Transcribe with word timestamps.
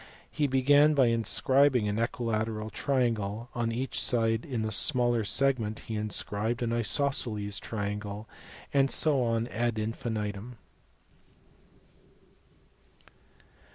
He 0.31 0.47
began 0.47 0.95
by 0.95 1.09
inscribing 1.09 1.87
an 1.87 1.99
equilateral 1.99 2.71
triangle; 2.71 3.49
on 3.53 3.71
each 3.71 4.01
side 4.01 4.45
in 4.47 4.63
the 4.63 4.71
smaller 4.71 5.23
segment 5.23 5.81
he 5.81 5.95
inscribed 5.95 6.63
an 6.63 6.73
isosceles 6.73 7.59
triangle, 7.59 8.27
and 8.73 8.89
so 8.89 9.21
on 9.21 9.45
ad 9.49 9.77
infinitum. 9.77 10.57